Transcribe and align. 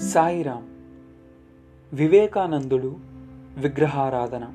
సాయిరామ్ 0.00 0.64
వివేకానందుడు 1.96 2.96
విగ్రహారాధన. 3.58 4.46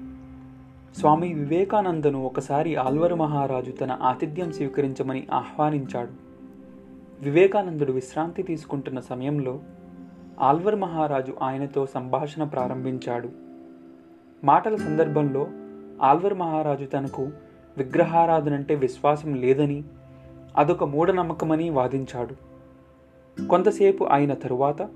స్వామి 0.98 1.34
వివేకానందను 1.34 2.23
ఒకసారి 2.23 2.76
ఆల్వరు 2.76 3.16
మహారాజు 3.16 3.71
తన 3.71 3.98
ఆతిథ్యం 4.02 4.52
స్వీకరించమని 4.52 5.28
ఆహ్వానించాడు. 5.32 6.11
వివేకానందుడు 7.21 7.92
విశ్రాంతి 7.92 8.43
తీసుకుంటున్న 8.43 9.00
సమయంలో 9.00 9.60
ఆల్వర్ 10.39 10.75
మహారాజు 10.75 11.34
ఆయనతో 11.42 11.86
సంభాషణ 11.86 12.44
ప్రారంభించాడు. 12.44 13.30
మాటల 14.44 14.75
సందర్భంలో 14.75 15.48
ఆల్వర్ 16.02 16.34
మహారాజు 16.34 16.86
తనకు 16.86 17.30
విగ్రహారాధన 17.78 18.54
అంటే 18.54 18.75
విశ్వాసం 18.75 19.34
లేదని 19.34 19.84
అదొక 20.57 20.84
మూఢనమ్మకమని 20.84 21.70
వాదించాడు. 21.70 22.54
కొంతసేపు 23.46 24.04
అయిన 24.04 24.33
తరువాత 24.33 24.89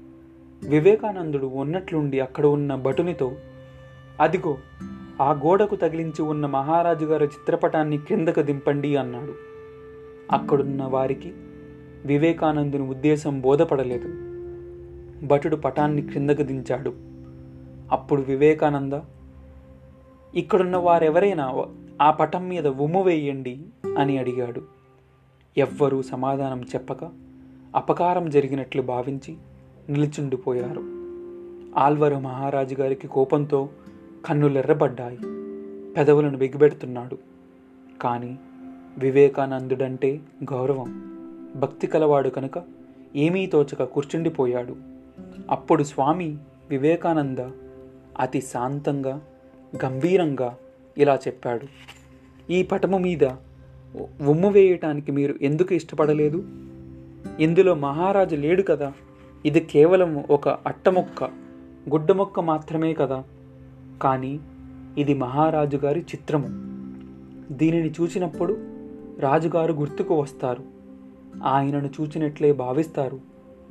వివేకానందుడు 0.64 1.48
ఉన్నట్లుండి 1.48 2.20
అక్కడ 2.20 2.46
ఉన్న 2.46 2.76
భటునితో 2.76 3.36
అదిగో 4.20 4.58
ఆ 5.22 5.32
గోడకు 5.32 5.76
తగిలించి 5.76 6.22
ఉన్న 6.22 6.46
మహారాజు 6.46 7.06
గారి 7.06 7.26
చిత్రపటాన్ని 7.26 7.98
క్రిందకు 7.98 8.42
దింపండి 8.42 8.96
అన్నాడు. 8.96 9.34
అక్కడున్న 10.32 10.84
వారికి 10.84 11.34
వివేకానందుని 12.06 12.84
ఉద్దేశం 12.84 13.42
బోధపడలేదు. 13.42 14.08
భటుడు 15.26 15.56
పటాన్ని 15.56 16.02
క్రిందకు 16.02 16.44
దించాడు. 16.44 16.94
అప్పుడు 17.92 18.22
వివేకానంద 18.22 18.94
ఇక్కడున్న 20.36 20.78
వారెవరైనా 20.78 21.66
ఆ 22.02 22.12
పటం 22.12 22.50
మీద 22.50 22.68
ఉమ్ము 22.68 23.04
వేయండి 23.04 23.60
అని 23.98 24.18
అడిగాడు. 24.18 24.62
ఎవ్వరూ 25.58 26.02
సమాధానం 26.02 26.62
చెప్పక 26.62 27.10
అపకారం 27.76 28.30
జరిగినట్లు 28.30 28.82
భావించి 28.82 29.38
నిలిచుండిపోయారు. 29.90 30.80
ఆల్వరు 31.80 32.16
మహారాజు 32.16 32.76
గారికి 32.76 33.08
కోపంతో 33.08 33.70
కన్నులెర్రబడ్డాయి. 34.26 35.18
పెదవులను 35.94 36.38
బిగిపెడుతున్నాడు. 36.38 37.18
కానీ 38.02 38.40
వివేకానందుడంటే 38.98 40.20
గౌరవం. 40.44 41.18
భక్తి 41.56 41.88
కలవాడు 41.88 42.30
కనుక 42.30 42.64
ఏమీ 43.16 43.46
తోచక 43.46 43.84
కూర్చుండిపోయాడు. 43.84 44.76
అప్పుడు 45.50 45.84
స్వామి 45.84 46.38
వివేకానంద 46.70 47.38
అతి 48.20 48.42
శాంతంగా 48.42 49.22
గంభీరంగా 49.86 50.58
ఇలా 50.98 51.16
చెప్పాడు. 51.16 51.68
ఈ 52.52 52.64
పటము 52.64 52.98
మీద 52.98 53.24
ఉమ్ము 54.28 54.50
వేయటానికి 54.50 55.12
మీరు 55.12 55.36
ఎందుకు 55.42 55.74
ఇష్టపడలేదు? 55.74 56.38
ఇందులో 57.40 57.76
మహారాజు 57.76 58.36
లేడు 58.36 58.62
కదా? 58.62 58.94
ఇది 59.46 59.60
కేవలం 59.60 60.26
ఒక 60.30 60.50
అట్టముక్క 60.50 61.24
గుడ్డ 61.90 62.12
మొక్క 62.12 62.40
మాత్రమే 62.40 62.94
కదా. 62.94 63.24
కానీ 64.02 64.40
ఇది 64.98 65.14
మహారాజు 65.14 65.78
గారి 65.78 66.00
చిత్రము. 66.00 66.48
దీనిని 67.54 67.90
చూసినప్పుడు 67.90 68.58
రాజుగారు 69.20 69.74
గుర్తుకు 69.74 70.16
వస్తారు. 70.16 70.64
ఆయనను 71.44 71.90
చూచినట్లే 72.02 72.52
భావిస్తారు 72.52 73.20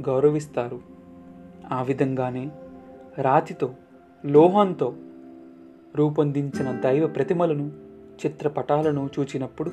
గౌరవిస్తారు. 0.02 0.80
ఆ 1.72 1.82
విధంగానే 1.82 2.50
రాతితో 3.18 3.70
లోహంతో 4.26 4.94
రూపొందించిన 5.96 6.72
దైవ 6.72 7.06
ప్రతిమలను 7.06 7.72
చిత్రపటాలను 8.26 9.10
చూచినప్పుడు 9.18 9.70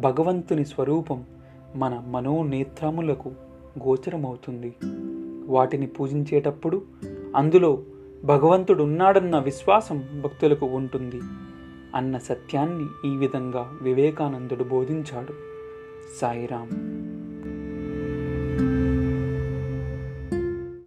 భగవంతుని 0.00 0.64
స్వరూపం 0.64 1.24
మన 1.76 2.02
మనోనేత్రములకు 2.08 3.28
గోచరమవుతుంది. 3.78 4.74
వాటిని 5.46 5.86
పూజించేటప్పుడు 5.86 6.82
అందులో 7.36 7.82
భగవంతుడు 8.24 8.82
ఉన్నాడన్న 8.82 9.38
విశ్వాసం 9.38 10.04
భక్తులకు 10.24 10.66
ఉంటుంది. 10.66 11.20
అన్న 11.94 12.18
సత్యాన్ని 12.18 13.14
ఈ 13.14 13.16
విధంగా 13.16 13.78
వివేకానందుడు 13.82 14.64
బోధించాడు. 14.64 15.32
సాయిరాం 16.20 16.93